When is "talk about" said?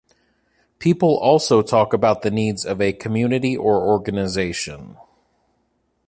1.61-2.23